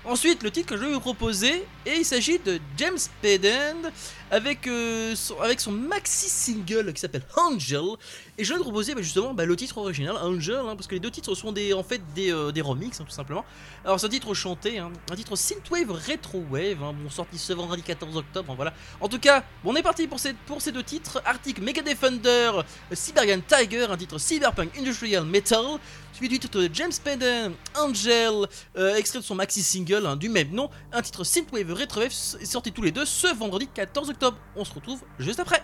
Ensuite, 0.06 0.44
le 0.44 0.52
titre 0.52 0.68
que 0.68 0.78
je 0.78 0.86
vais 0.86 0.94
vous 0.94 1.00
proposer, 1.00 1.66
et 1.86 1.98
il 1.98 2.06
s'agit 2.06 2.40
de 2.40 2.60
James 2.78 2.98
Spaden 2.98 3.92
avec, 4.32 4.68
euh, 4.68 5.16
son, 5.16 5.40
avec 5.40 5.60
son 5.60 5.72
maxi 5.72 6.30
single 6.30 6.92
qui 6.94 7.00
s'appelle 7.00 7.26
Angel. 7.38 7.84
Et 8.38 8.44
je 8.44 8.52
vais 8.52 8.58
vous 8.58 8.64
proposer 8.64 8.96
bah, 8.96 9.02
justement 9.02 9.34
bah, 9.34 9.46
le 9.46 9.56
titre 9.56 9.78
original, 9.78 10.18
Angel, 10.18 10.56
hein, 10.56 10.76
parce 10.76 10.88
que 10.88 10.96
les 10.96 11.00
deux 11.00 11.12
titres 11.12 11.36
sont 11.36 11.54
en 11.74 11.84
fait 11.84 12.02
des, 12.16 12.32
euh, 12.32 12.52
des 12.52 12.62
remixes, 12.62 13.00
hein, 13.00 13.06
tout 13.08 13.14
simplement. 13.14 13.46
Alors, 13.84 14.00
c'est 14.00 14.08
un 14.08 14.10
titre 14.10 14.34
chanté, 14.34 14.80
hein, 14.80 14.92
un 15.12 15.16
titre 15.16 15.36
synthwave 15.36 15.92
retrowave, 15.92 16.84
hein, 16.84 16.94
bon, 16.94 17.10
sorti 17.10 17.38
ce 17.38 17.54
vendredi 17.54 17.84
14 17.84 18.18
octobre, 18.18 18.56
voilà. 18.56 18.74
En 19.00 19.08
tout 19.08 19.20
cas, 19.20 19.44
on 19.64 19.76
est 19.76 19.84
parti 19.84 20.08
pour 20.08 20.20
ces, 20.20 20.34
pour 20.34 20.62
ces 20.62 20.72
deux 20.72 20.84
titres 20.84 21.22
Arctic 21.24 21.60
Mega 21.60 21.82
Defender, 21.82 22.52
Siberian 22.92 23.42
Tiger, 23.48 23.86
un 23.90 23.98
titre 23.98 24.18
cyberpunk 24.18 24.78
industrial 24.78 25.24
metal, 25.24 25.80
suivi 26.16 26.30
du 26.30 26.40
titre 26.40 26.62
de 26.62 26.70
James 26.74 26.92
Spaden, 26.92 27.54
Angel, 27.78 28.48
euh, 28.78 28.96
extrait 28.96 29.20
de 29.20 29.24
son 29.24 29.36
maxi 29.36 29.62
single 29.62 30.18
du 30.18 30.30
même 30.30 30.50
nom, 30.50 30.70
un 30.92 31.02
titre 31.02 31.24
synthwave 31.24 31.75
retrowave 31.76 32.12
sorti 32.12 32.72
tous 32.72 32.82
les 32.82 32.92
deux 32.92 33.06
ce 33.06 33.34
vendredi 33.36 33.68
14 33.68 34.10
octobre. 34.10 34.38
On 34.56 34.66
se 34.66 34.74
retrouve 34.74 35.02
juste 35.20 35.40
après. 35.40 35.64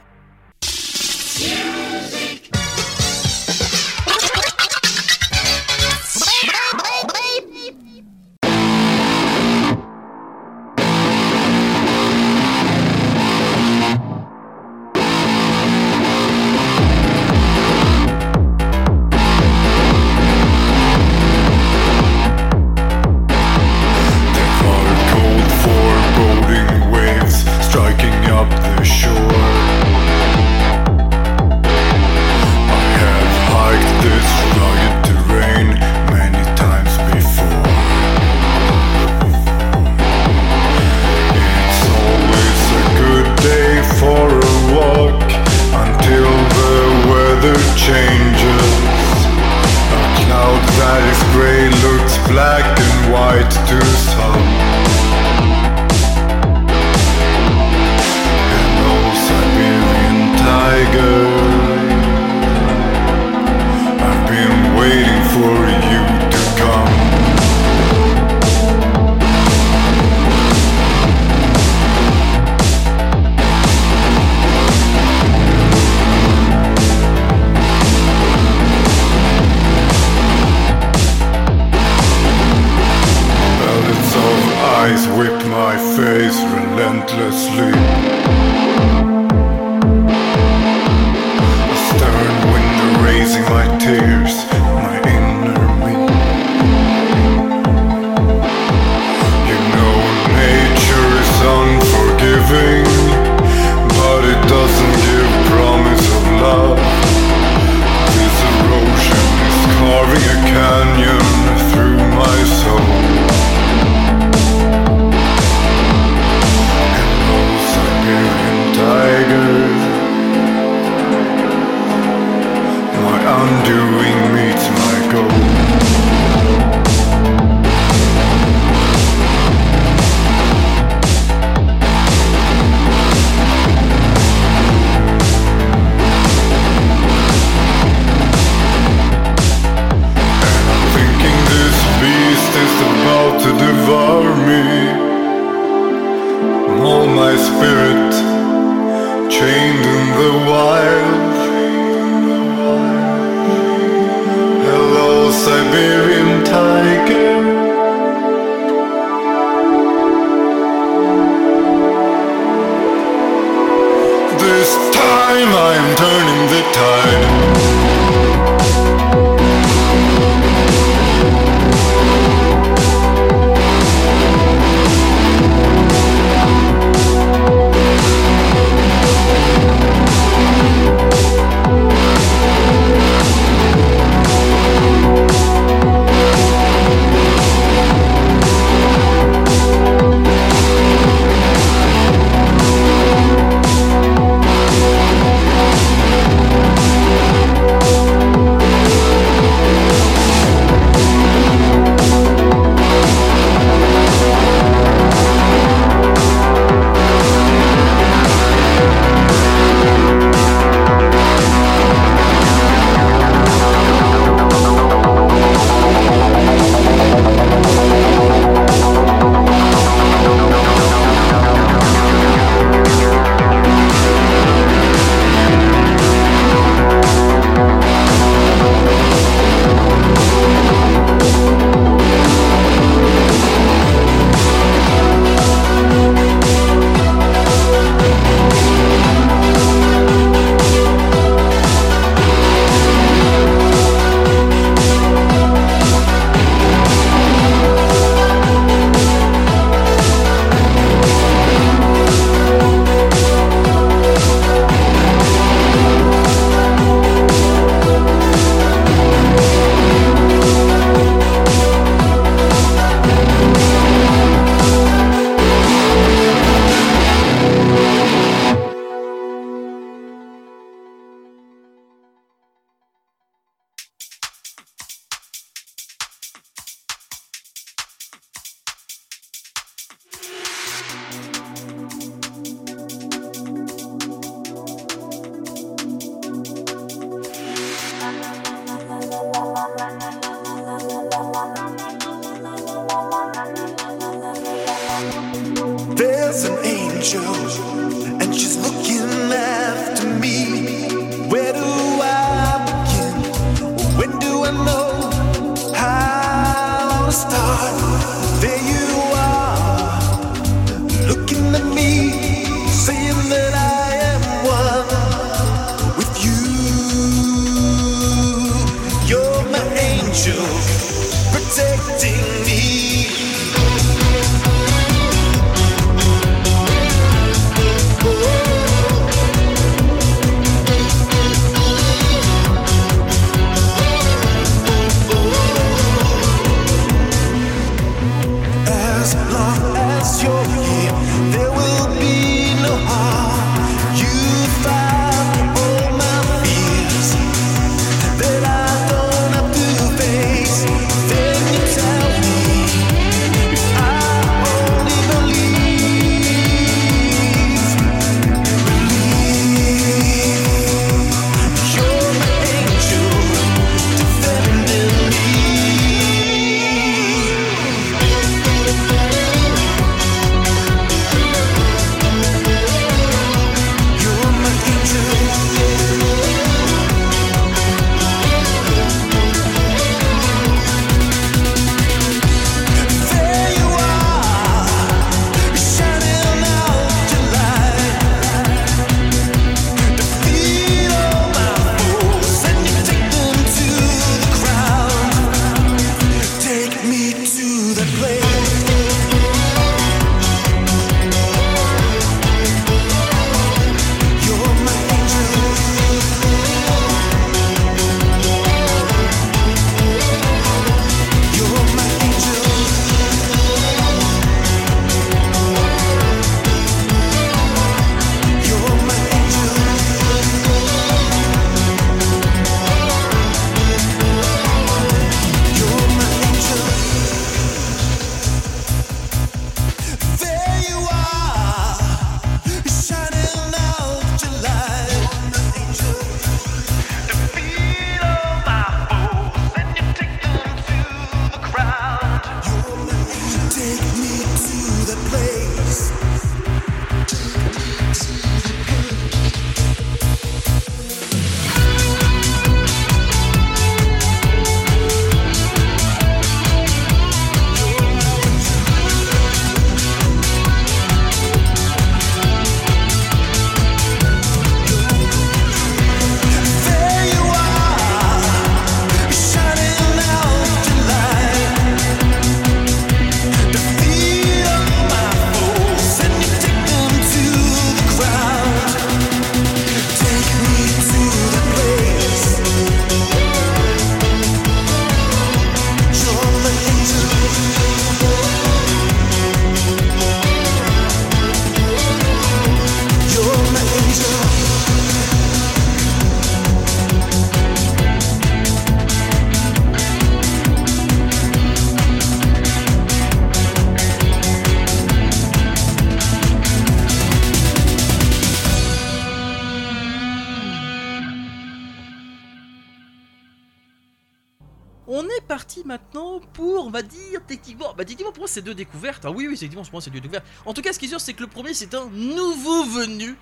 Techniquement, 517.52 517.74
bah 517.78 517.86
techniquement 517.86 518.12
pour 518.12 518.22
moi 518.22 518.28
c'est 518.28 518.42
deux 518.42 518.54
découvertes. 518.54 519.04
Ah 519.06 519.12
oui, 519.12 519.28
oui, 519.28 519.34
effectivement, 519.34 519.64
pour 519.64 519.74
moi 519.74 519.82
c'est 519.82 519.90
deux 519.90 520.00
découvertes. 520.00 520.26
En 520.46 520.54
tout 520.54 520.62
cas, 520.62 520.74
ce 520.74 520.80
qui 520.80 520.86
est 520.86 520.90
sûr, 520.90 521.02
c'est 521.02 521.14
que 521.14 521.22
le 521.22 521.28
premier 521.28 521.54
c'est 521.54 521.74
un 521.74 521.88
nouveau 521.88 522.66
venu 522.66 523.16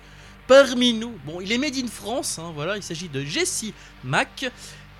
parmi 0.46 0.92
nous. 0.92 1.14
Bon, 1.24 1.40
il 1.40 1.52
est 1.52 1.58
made 1.58 1.76
in 1.76 1.88
France, 1.88 2.38
hein, 2.38 2.52
voilà, 2.54 2.76
il 2.76 2.82
s'agit 2.82 3.08
de 3.08 3.24
Jesse 3.24 3.66
Mac 4.04 4.50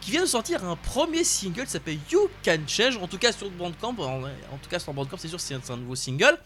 qui 0.00 0.10
vient 0.10 0.22
de 0.22 0.26
sortir 0.26 0.64
un 0.64 0.76
premier 0.76 1.24
single 1.24 1.64
qui 1.64 1.70
s'appelle 1.70 1.98
You 2.10 2.30
Can 2.44 2.60
Change. 2.66 2.96
En 2.96 3.06
tout 3.06 3.18
cas 3.18 3.32
sur 3.32 3.50
Bandcamp, 3.50 3.94
en, 3.98 4.22
en 4.22 4.58
tout 4.62 4.70
cas 4.70 4.78
sur 4.78 4.94
Bandcamp, 4.94 5.18
c'est 5.18 5.28
sûr, 5.28 5.40
c'est 5.40 5.54
un 5.54 5.76
nouveau 5.76 5.94
single. 5.94 6.38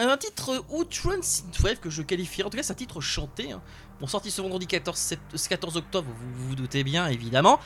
Un 0.00 0.16
titre 0.16 0.64
Outrun 0.70 1.20
Synthwave 1.22 1.76
que 1.80 1.90
je 1.90 2.02
qualifierais, 2.02 2.46
en 2.46 2.50
tout 2.50 2.56
cas 2.56 2.62
c'est 2.62 2.72
un 2.72 2.76
titre 2.76 3.00
chanté. 3.00 3.52
hein. 3.52 3.60
Bon, 4.00 4.06
sorti 4.06 4.30
ce 4.30 4.40
vendredi 4.40 4.68
14, 4.68 4.96
sept- 4.96 5.48
14 5.48 5.76
octobre, 5.76 6.08
vous 6.14 6.48
vous 6.50 6.54
doutez 6.54 6.84
bien 6.84 7.08
évidemment. 7.08 7.58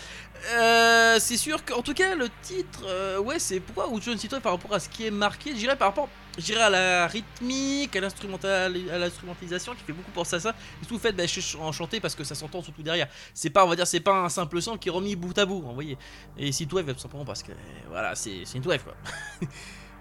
Euh, 0.54 1.18
c'est 1.20 1.36
sûr 1.36 1.62
qu'en 1.62 1.82
tout 1.82 1.92
cas 1.92 2.14
le 2.14 2.28
titre, 2.40 2.84
euh, 2.86 3.18
ouais, 3.18 3.38
c'est 3.38 3.60
pourquoi 3.60 3.88
Outrun 3.90 4.16
Synthwave 4.16 4.40
par 4.40 4.52
rapport 4.52 4.72
à 4.72 4.80
ce 4.80 4.88
qui 4.88 5.04
est 5.06 5.10
marqué, 5.10 5.50
je 5.50 5.56
dirais 5.56 5.76
par 5.76 5.88
rapport, 5.88 6.08
je 6.38 6.54
à 6.54 6.70
la 6.70 7.06
rythmique, 7.06 7.94
à 7.96 8.00
l'instrumental, 8.00 8.74
à 8.90 8.96
l'instrumentalisation 8.96 9.74
qui 9.74 9.82
fait 9.84 9.92
beaucoup 9.92 10.10
penser 10.12 10.36
à 10.36 10.40
ça. 10.40 10.54
Et 10.82 10.86
tout 10.86 10.98
fait 10.98 11.12
bah, 11.12 11.28
ch- 11.28 11.56
en 11.60 11.70
chanter 11.70 12.00
parce 12.00 12.14
que 12.14 12.24
ça 12.24 12.34
s'entend 12.34 12.62
surtout 12.62 12.82
derrière. 12.82 13.08
C'est 13.34 13.50
pas, 13.50 13.66
on 13.66 13.68
va 13.68 13.76
dire, 13.76 13.86
c'est 13.86 14.00
pas 14.00 14.14
un 14.24 14.30
simple 14.30 14.62
son 14.62 14.78
qui 14.78 14.88
est 14.88 14.92
remis 14.92 15.16
bout 15.16 15.36
à 15.38 15.44
bout, 15.44 15.60
vous 15.60 15.74
voyez. 15.74 15.98
Et 16.38 16.50
Synthwave 16.50 16.94
tout 16.94 16.98
simplement 17.00 17.26
parce 17.26 17.42
que 17.42 17.52
euh, 17.52 17.56
voilà, 17.90 18.14
c'est 18.14 18.46
Synthwave 18.46 18.82
quoi. 18.84 18.94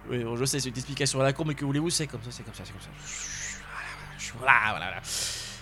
Oui, 0.10 0.24
je 0.36 0.46
sais, 0.46 0.60
c'est 0.60 0.70
une 0.70 0.76
explication 0.76 1.20
à 1.22 1.24
la 1.24 1.34
con, 1.34 1.46
mais 1.46 1.54
que 1.54 1.66
voulez-vous, 1.66 1.90
c'est 1.90 2.08
comme 2.08 2.24
ça, 2.24 2.30
c'est 2.32 2.44
comme 2.44 2.54
ça, 2.54 2.64
c'est 2.66 2.72
comme 2.72 2.82
ça. 2.82 2.90
Voilà, 4.38 4.60
voilà, 4.70 4.86
voilà. 4.86 5.02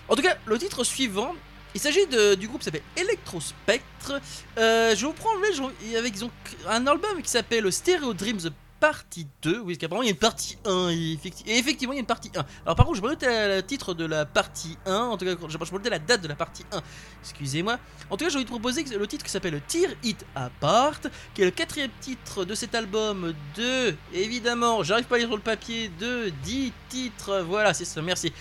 En 0.07 0.15
tout 0.15 0.21
cas, 0.21 0.37
le 0.45 0.57
titre 0.57 0.83
suivant, 0.83 1.35
il 1.75 1.79
s'agit 1.79 2.07
du 2.37 2.47
groupe 2.47 2.59
qui 2.59 2.65
s'appelle 2.65 2.83
Electrospectre. 2.95 4.13
Euh, 4.57 4.95
je 4.95 5.05
vous 5.05 5.13
prends 5.13 5.33
le 5.35 5.97
avec 5.97 6.15
ils 6.15 6.25
ont 6.25 6.31
un 6.67 6.87
album 6.87 7.21
qui 7.21 7.29
s'appelle 7.29 7.71
Stereo 7.71 8.13
Dreams 8.13 8.49
partie 8.79 9.27
2. 9.41 9.59
Oui, 9.59 9.73
parce 9.73 9.77
qu'apparemment 9.77 10.03
il 10.03 10.07
y 10.07 10.09
a 10.09 10.13
une 10.13 10.17
partie 10.17 10.57
1. 10.65 10.89
Et, 10.89 10.93
effecti- 11.15 11.43
et 11.45 11.57
effectivement, 11.57 11.93
il 11.93 11.97
y 11.97 11.99
a 11.99 12.01
une 12.01 12.05
partie 12.05 12.31
1. 12.35 12.45
Alors, 12.65 12.75
par 12.75 12.85
contre, 12.85 12.97
je 12.97 13.01
me 13.03 13.09
notais 13.09 13.57
le 13.57 13.63
titre 13.63 13.93
de 13.93 14.05
la 14.05 14.25
partie 14.25 14.77
1. 14.85 14.95
En 14.95 15.17
tout 15.17 15.25
cas, 15.25 15.31
je 15.47 15.51
je 15.51 15.57
me 15.57 15.77
notais 15.77 15.89
la 15.89 15.99
date 15.99 16.21
de 16.21 16.27
la 16.27 16.35
partie 16.35 16.65
1. 16.71 16.81
Excusez-moi. 17.21 17.77
En 18.09 18.17
tout 18.17 18.25
cas, 18.25 18.29
j'ai 18.29 18.35
envie 18.37 18.45
de 18.45 18.49
proposer 18.49 18.83
le 18.83 19.07
titre 19.07 19.23
qui 19.25 19.31
s'appelle 19.31 19.61
Tear 19.67 19.91
It 20.03 20.25
Apart, 20.35 21.01
qui 21.33 21.41
est 21.41 21.45
le 21.45 21.51
quatrième 21.51 21.91
titre 22.01 22.45
de 22.45 22.55
cet 22.55 22.73
album 22.75 23.33
de, 23.55 23.95
évidemment, 24.13 24.83
j'arrive 24.83 25.05
pas 25.05 25.15
à 25.15 25.19
lire 25.19 25.27
sur 25.27 25.37
le 25.37 25.43
papier, 25.43 25.91
de 25.99 26.29
10 26.43 26.73
titres. 26.89 27.43
Voilà, 27.47 27.73
c'est 27.73 27.85
ça, 27.85 28.01
merci. 28.01 28.31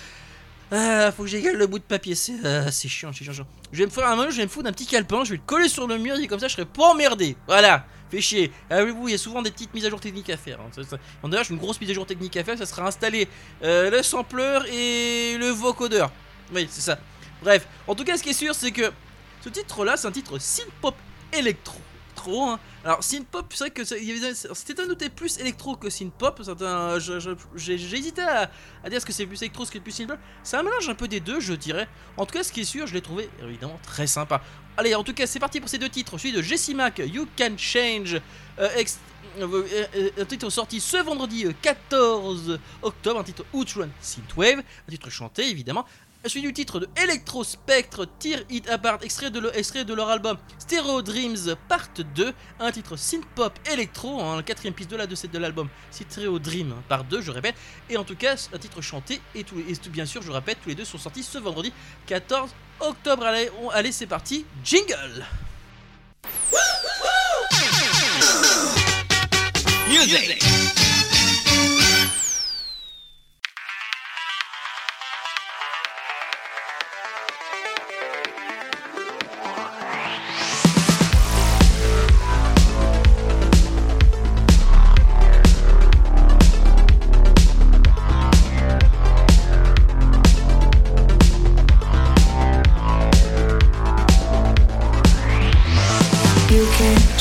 Ah, 0.71 1.11
faut 1.17 1.23
que 1.23 1.29
j'égale 1.31 1.57
le 1.57 1.67
bout 1.67 1.79
de 1.79 1.85
papier, 1.85 2.15
c'est 2.15 2.35
ah, 2.45 2.71
chiant, 2.71 3.11
c'est 3.13 3.25
chiant, 3.25 3.33
chiant. 3.33 3.47
Je 3.73 3.79
vais 3.79 3.87
me 3.87 3.91
faire 3.91 4.07
un 4.07 4.17
moment, 4.17 4.31
je 4.31 4.37
vais 4.37 4.43
me 4.43 4.49
foutre 4.49 4.65
d'un 4.65 4.73
petit 4.73 4.85
calepin, 4.85 5.25
je 5.25 5.31
vais 5.31 5.37
le 5.37 5.43
coller 5.47 5.69
sur 5.69 5.87
le 5.87 5.97
mur, 5.97 6.17
et 6.17 6.27
comme 6.27 6.39
ça 6.39 6.47
je 6.49 6.53
serai 6.55 6.67
pas 6.67 6.91
emmerdé. 6.91 7.37
Voilà, 7.47 7.87
fait 8.11 8.21
chier. 8.21 8.53
Ah 8.71 8.83
oui, 8.85 8.93
il 9.07 9.11
y 9.13 9.15
a 9.15 9.19
souvent 9.19 9.43
des 9.43 9.51
petites 9.51 9.73
mises 9.75 9.85
à 9.85 9.91
jour 9.91 10.01
techniques 10.01 10.31
à 10.31 10.37
faire. 10.37 10.59
hein. 10.61 10.83
En 11.23 11.29
D'ailleurs, 11.29 11.45
j'ai 11.45 11.53
une 11.55 11.61
grosse 11.61 11.81
mise 11.81 11.91
à 11.91 11.95
jour 11.95 12.07
technique 12.07 12.37
à 12.37 12.45
faire, 12.45 12.57
ça 12.59 12.67
sera 12.67 12.87
installer 12.87 13.29
euh, 13.63 13.91
le 13.91 14.03
sampler 14.03 14.59
et 14.71 15.37
le 15.39 15.49
vocodeur. 15.49 16.11
Oui, 16.55 16.67
c'est 16.71 16.81
ça. 16.81 16.99
Bref, 17.43 17.67
en 17.87 17.95
tout 17.95 18.05
cas, 18.05 18.17
ce 18.17 18.23
qui 18.23 18.31
est 18.31 18.35
sûr, 18.35 18.55
c'est 18.55 18.73
que 18.73 18.91
ce 19.43 19.49
titre-là, 19.49 19.97
c'est 19.97 20.09
un 20.09 20.13
titre 20.13 20.39
synth-pop 20.39 20.95
électro. 21.33 21.79
Hein. 22.29 22.59
Alors, 22.85 23.03
synth-pop, 23.03 23.47
c'est 23.51 23.65
vrai 23.65 23.71
que 23.71 23.85
c'était 23.85 24.81
un 24.81 24.87
noté 24.87 25.09
plus 25.09 25.39
électro 25.39 25.77
que 25.77 25.91
synth-pop. 25.91 26.43
J'ai 27.57 27.75
hésité 27.75 28.23
à, 28.23 28.51
dire 28.89 29.01
ce 29.01 29.07
que 29.07 29.13
c'est 29.13 29.27
plus 29.27 29.43
électro, 29.43 29.65
ce 29.65 29.71
que 29.71 29.79
c'est 29.79 29.83
plus 29.83 29.93
synth-pop. 29.93 30.19
C'est 30.43 30.57
un 30.57 30.63
mélange 30.63 30.89
un 30.89 30.95
peu 30.95 31.09
des 31.09 31.21
deux, 31.21 31.41
je 31.41 31.55
dirais. 31.55 31.89
En 32.17 32.27
tout 32.27 32.35
cas, 32.35 32.43
ce 32.43 32.53
qui 32.53 32.61
est 32.61 32.65
sûr, 32.65 32.87
je 32.87 32.95
l'ai 32.95 33.03
trouvé 33.03 33.29
évidemment 33.43 33.79
très 33.83 34.07
sympa. 34.07 34.41
Allez, 34.77 34.95
en 34.95 35.03
tout 35.03 35.15
cas, 35.15 35.27
c'est 35.27 35.41
parti 35.41 35.61
pour 35.61 35.69
ces 35.69 35.79
deux 35.79 35.89
titres. 35.89 36.19
Celui 36.19 36.33
de 36.33 36.43
Jessie 36.43 36.75
Mac, 36.75 36.99
You 36.99 37.27
Can 37.37 37.57
Change, 37.57 38.21
euh, 38.59 38.69
euh, 39.37 39.65
euh, 39.95 40.11
un 40.19 40.25
titre 40.25 40.51
sorti 40.51 40.81
ce 40.81 40.97
vendredi 40.97 41.47
euh, 41.47 41.53
14 41.63 42.59
octobre, 42.83 43.21
un 43.21 43.25
titre 43.25 43.45
Outrun 43.53 43.89
Synthwave, 44.01 44.59
un 44.59 44.91
titre 44.91 45.11
chanté 45.11 45.49
évidemment. 45.49 45.85
Celui 46.29 46.43
du 46.43 46.53
titre 46.53 46.79
de 46.79 46.89
Electro 47.03 47.43
Spectre, 47.43 48.07
Tear 48.19 48.41
It 48.51 48.69
Apart, 48.69 48.99
extrait 49.03 49.31
de, 49.31 49.41
le- 49.41 49.57
extrait 49.57 49.87
de 49.87 49.95
leur 49.95 50.11
album 50.11 50.37
Stereo 50.59 51.01
Dreams 51.01 51.57
Part 51.69 51.89
2, 52.15 52.35
un 52.61 52.71
titre 52.71 52.97
synth-pop 52.97 53.59
électro, 53.73 54.21
hein, 54.21 54.37
la 54.37 54.43
quatrième 54.43 54.75
piste 54.75 54.91
de 54.91 54.97
la 54.97 55.07
de, 55.07 55.15
cette- 55.15 55.31
de 55.31 55.39
l'album 55.39 55.71
Stereo 55.91 56.39
Dream 56.39 56.75
Part 56.87 57.05
2, 57.05 57.23
je 57.23 57.31
répète, 57.31 57.55
et 57.89 57.97
en 57.97 58.05
tout 58.05 58.15
cas 58.15 58.35
un 58.53 58.59
titre 58.59 58.83
chanté, 58.83 59.23
et, 59.35 59.43
tout, 59.43 59.57
et 59.67 59.75
tout- 59.75 59.89
bien 59.89 60.05
sûr, 60.05 60.21
je 60.21 60.31
répète, 60.31 60.59
tous 60.63 60.69
les 60.69 60.75
deux 60.75 60.85
sont 60.85 60.99
sortis 60.99 61.23
ce 61.23 61.39
vendredi 61.39 61.73
14 62.07 62.51
octobre. 62.81 63.25
Allez, 63.25 63.51
allez 63.73 63.93
c'est 63.93 64.07
parti, 64.07 64.45
jingle. 64.63 65.25
You 69.91 70.03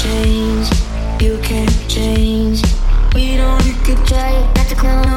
change, 0.08 0.70
you 1.22 1.38
can't 1.40 1.90
change. 1.90 2.62
We 3.14 3.36
don't, 3.36 3.66
you 3.66 3.74
could 3.86 4.02
try. 4.08 4.32
It, 4.32 4.56
not 4.56 4.68
to 4.68 4.76
clown 4.76 5.17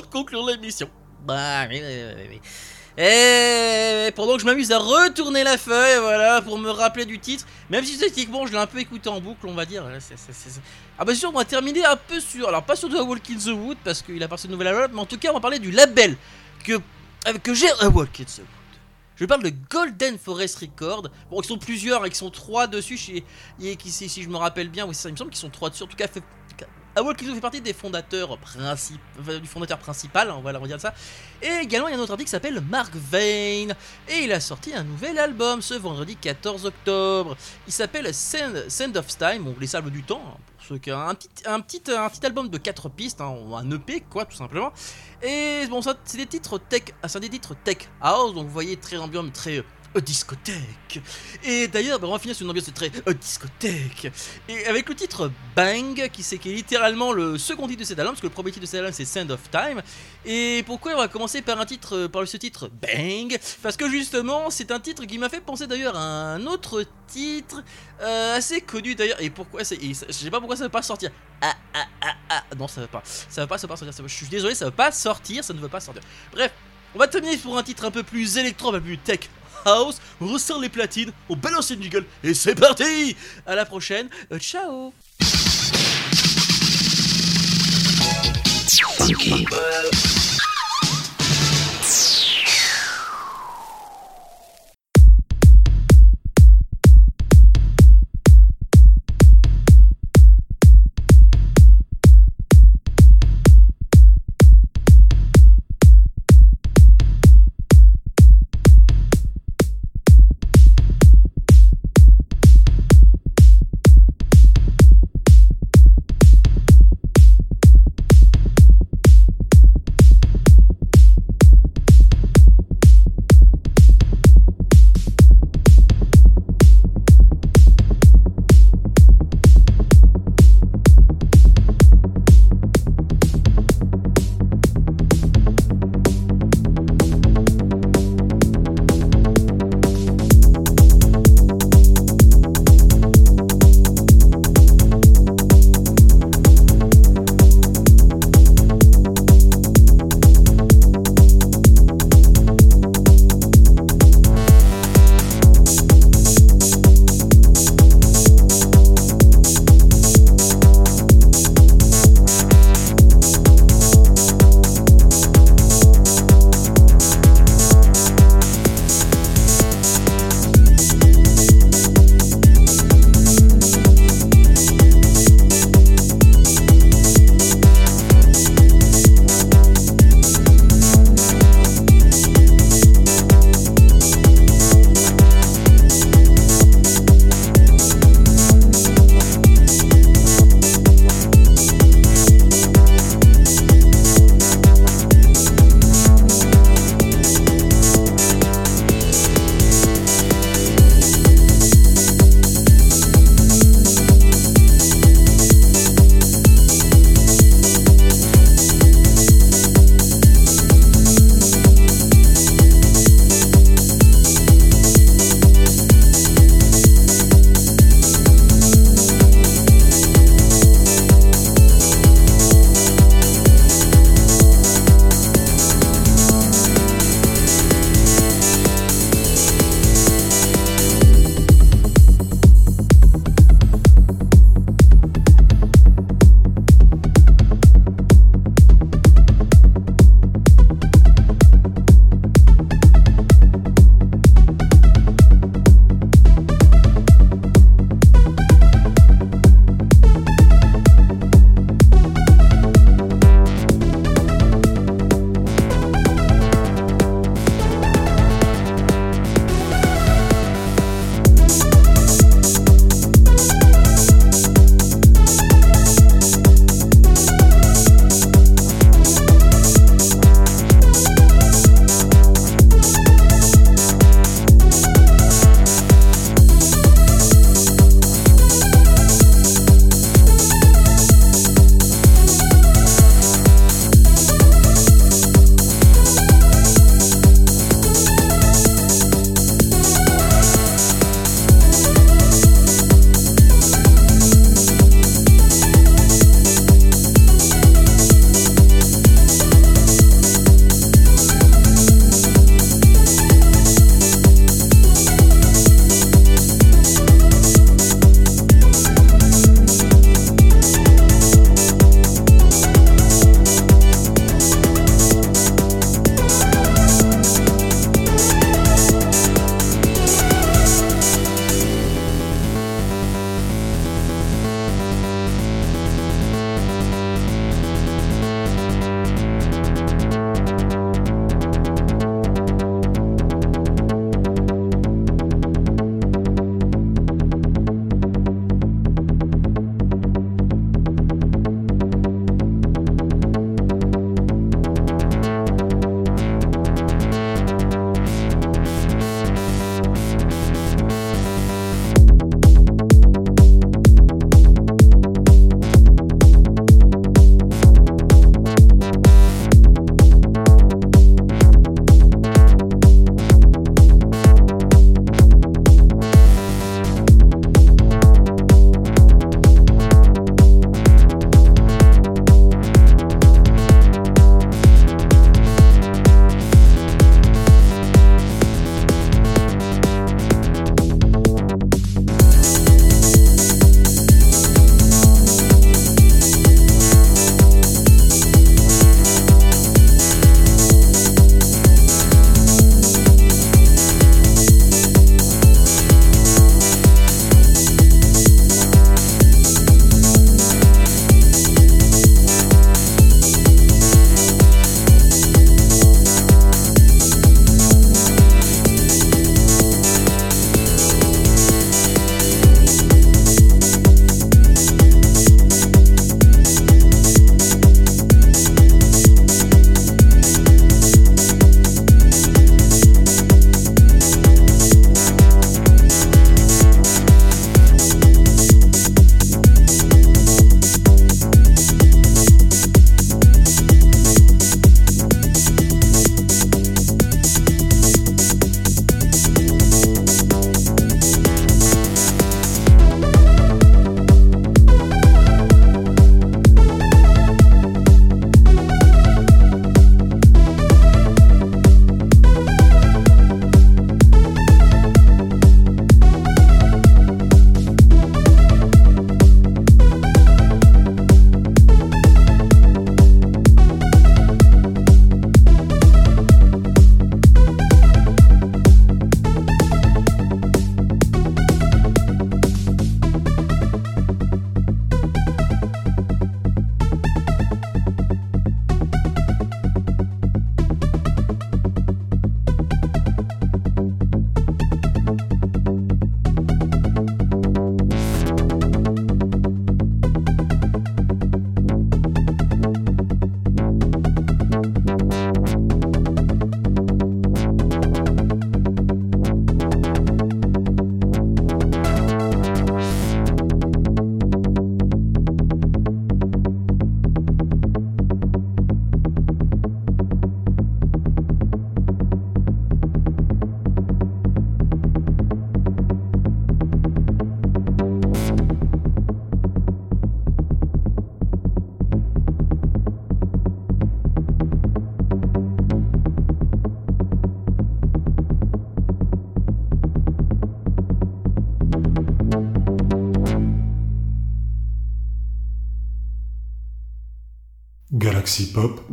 de 0.00 0.06
conclure 0.06 0.44
l'émission. 0.46 0.90
Bah 1.24 1.66
oui, 1.68 1.80
oui, 1.82 2.02
oui, 2.16 2.22
oui. 2.30 2.40
Et 2.98 4.10
pendant 4.12 4.34
que 4.34 4.40
je 4.40 4.46
m'amuse 4.46 4.72
à 4.72 4.78
retourner 4.78 5.44
la 5.44 5.58
feuille, 5.58 5.98
voilà, 6.00 6.40
pour 6.40 6.58
me 6.58 6.70
rappeler 6.70 7.04
du 7.04 7.18
titre, 7.18 7.44
même 7.68 7.84
si 7.84 7.98
techniquement 7.98 8.46
je 8.46 8.52
l'ai 8.52 8.58
un 8.58 8.66
peu 8.66 8.78
écouté 8.78 9.10
en 9.10 9.20
boucle, 9.20 9.46
on 9.46 9.52
va 9.52 9.66
dire. 9.66 9.84
Ah 10.98 11.04
bah 11.04 11.14
sûr, 11.14 11.28
on 11.28 11.38
va 11.38 11.44
terminer 11.44 11.84
un 11.84 11.96
peu 11.96 12.20
sur, 12.20 12.48
alors 12.48 12.62
pas 12.62 12.74
sur 12.74 12.88
The 12.88 13.00
Walk 13.06 13.30
in 13.30 13.36
the 13.36 13.54
Wood 13.54 13.76
parce 13.84 14.00
qu'il 14.00 14.22
a 14.22 14.28
passé 14.28 14.48
de 14.48 14.52
nouvel 14.52 14.68
album, 14.68 14.90
mais 14.94 15.00
en 15.00 15.06
tout 15.06 15.18
cas 15.18 15.28
on 15.30 15.34
va 15.34 15.40
parler 15.40 15.58
du 15.58 15.70
label 15.70 16.16
que 16.64 16.80
avec 17.26 17.42
que 17.42 17.52
j'ai 17.52 17.70
A 17.80 17.88
Walk 17.88 18.20
in 18.20 18.24
the 18.24 18.38
Wood. 18.38 18.46
Je 19.16 19.24
parle 19.24 19.42
de 19.42 19.52
Golden 19.70 20.18
Forest 20.18 20.58
Record. 20.58 21.08
Bon, 21.30 21.40
ils 21.40 21.46
sont 21.46 21.58
plusieurs, 21.58 22.04
et 22.04 22.08
ils 22.08 22.14
sont 22.14 22.30
trois 22.30 22.66
dessus. 22.66 22.98
Chez, 22.98 23.24
qui, 23.58 23.90
si 23.90 24.22
je 24.22 24.28
me 24.28 24.36
rappelle 24.36 24.68
bien, 24.68 24.86
oui, 24.86 24.94
ça, 24.94 25.08
il 25.08 25.12
me 25.12 25.16
semble 25.16 25.30
qu'ils 25.30 25.40
sont 25.40 25.50
trois 25.50 25.70
dessus. 25.70 25.82
En 25.82 25.86
tout 25.86 25.96
cas, 25.96 26.06
fait, 26.06 26.22
Howard 26.98 27.14
Kizzo 27.14 27.34
fait 27.34 27.40
partie 27.42 27.60
des 27.60 27.74
fondateurs 27.74 28.38
principaux, 28.38 29.38
du 29.38 29.46
fondateur 29.46 29.78
principal, 29.78 30.30
on 30.30 30.40
va 30.40 30.54
on 30.56 30.60
va 30.60 30.66
dire 30.66 30.80
ça. 30.80 30.94
Et 31.42 31.62
également, 31.62 31.88
il 31.88 31.90
y 31.90 31.94
a 31.94 31.98
un 31.98 32.00
autre 32.00 32.12
artiste 32.12 32.28
qui 32.28 32.30
s'appelle 32.30 32.58
Mark 32.62 32.94
Vane. 32.94 33.76
Et 34.08 34.20
il 34.22 34.32
a 34.32 34.40
sorti 34.40 34.72
un 34.72 34.82
nouvel 34.82 35.18
album 35.18 35.60
ce 35.60 35.74
vendredi 35.74 36.16
14 36.16 36.64
octobre. 36.64 37.36
Il 37.66 37.72
s'appelle 37.74 38.14
Send, 38.14 38.96
of 38.96 39.06
Time, 39.18 39.42
bon, 39.42 39.54
les 39.60 39.66
salves 39.66 39.90
du 39.90 40.04
temps, 40.04 40.22
hein, 40.26 40.38
pour 40.56 40.66
ceux 40.66 40.78
qui 40.78 40.90
ont 40.90 40.98
un 40.98 41.14
petit, 41.14 41.28
un 41.44 41.60
petit, 41.60 41.82
un 41.92 42.08
petit 42.08 42.24
album 42.24 42.48
de 42.48 42.56
4 42.56 42.88
pistes, 42.88 43.20
hein, 43.20 43.36
ou 43.44 43.54
un 43.54 43.70
EP, 43.70 44.00
quoi, 44.00 44.24
tout 44.24 44.36
simplement. 44.36 44.72
Et 45.22 45.66
bon, 45.68 45.82
ça, 45.82 45.96
c'est 46.04 46.16
des 46.16 46.26
titres 46.26 46.56
tech, 46.56 46.84
ah, 47.02 47.08
c'est 47.08 47.20
des 47.20 47.28
titres 47.28 47.54
tech 47.62 47.90
house, 48.00 48.32
donc 48.32 48.46
vous 48.46 48.52
voyez, 48.52 48.78
très 48.78 48.96
ambiant, 48.96 49.28
très. 49.28 49.62
Euh, 49.96 50.00
discothèque. 50.00 51.00
Et 51.44 51.68
d'ailleurs, 51.68 51.98
bah, 51.98 52.08
on 52.08 52.12
va 52.12 52.18
finir 52.18 52.34
sur 52.34 52.44
une 52.44 52.50
ambiance 52.50 52.72
très 52.74 52.90
euh, 53.06 53.12
discothèque. 53.12 54.12
Et 54.48 54.66
avec 54.66 54.88
le 54.88 54.94
titre 54.94 55.30
Bang, 55.54 56.08
qui, 56.12 56.22
c'est, 56.22 56.38
qui 56.38 56.50
est 56.50 56.54
littéralement 56.54 57.12
le 57.12 57.38
second 57.38 57.66
titre 57.66 57.80
de 57.80 57.86
cet 57.86 57.98
album, 57.98 58.12
parce 58.12 58.20
que 58.20 58.26
le 58.26 58.32
premier 58.32 58.50
titre 58.50 58.62
de 58.62 58.66
cet 58.66 58.78
album 58.78 58.92
c'est 58.92 59.04
Sand 59.04 59.30
of 59.30 59.40
Time. 59.50 59.82
Et 60.24 60.62
pourquoi 60.66 60.92
on 60.94 60.98
va 60.98 61.08
commencer 61.08 61.42
par 61.42 61.60
un 61.60 61.66
titre, 61.66 61.96
euh, 61.96 62.08
par 62.08 62.26
ce 62.26 62.36
titre 62.36 62.68
Bang? 62.68 63.38
Parce 63.62 63.76
que 63.76 63.88
justement, 63.88 64.50
c'est 64.50 64.70
un 64.70 64.80
titre 64.80 65.04
qui 65.04 65.18
m'a 65.18 65.28
fait 65.28 65.40
penser 65.40 65.66
d'ailleurs 65.66 65.96
à 65.96 66.34
un 66.34 66.46
autre 66.46 66.84
titre 67.06 67.62
assez 68.00 68.60
connu 68.60 68.94
d'ailleurs. 68.94 69.20
Et 69.20 69.30
pourquoi 69.30 69.64
c'est, 69.64 69.78
Je 69.80 69.94
sais 70.12 70.30
pas 70.30 70.38
pourquoi 70.38 70.56
ça 70.56 70.64
va 70.64 70.70
pas 70.70 70.82
sortir. 70.82 71.10
Ah 71.40 71.54
ah 71.74 71.86
ah 72.02 72.14
ah 72.30 72.42
Non, 72.58 72.68
ça 72.68 72.80
va 72.80 72.88
pas. 72.88 73.02
Ça 73.04 73.42
va 73.42 73.46
pas, 73.46 73.58
ça 73.58 73.66
va 73.66 73.74
pas 73.74 73.76
sortir. 73.76 73.94
ça 73.94 74.02
je 74.06 74.14
suis 74.14 74.26
désolé, 74.26 74.54
ça 74.54 74.66
va 74.66 74.70
pas 74.70 74.92
sortir, 74.92 75.44
ça 75.44 75.54
ne 75.54 75.60
veut 75.60 75.68
pas 75.68 75.80
sortir. 75.80 76.02
Bref, 76.32 76.52
on 76.94 76.98
va 76.98 77.08
terminer 77.08 77.36
pour 77.36 77.58
un 77.58 77.62
titre 77.62 77.84
un 77.84 77.90
peu 77.90 78.02
plus 78.02 78.38
électro, 78.38 78.70
un 78.70 78.72
peu 78.72 78.80
plus 78.80 78.98
tech 78.98 79.20
house, 79.66 80.00
on 80.20 80.28
resserre 80.32 80.58
les 80.58 80.68
platines, 80.68 81.12
on 81.28 81.36
balance 81.36 81.70
une 81.70 81.82
jingle 81.82 82.04
et 82.22 82.34
c'est 82.34 82.54
parti 82.54 83.16
À 83.46 83.54
la 83.54 83.64
prochaine, 83.64 84.08
euh, 84.32 84.38
ciao. 84.38 84.92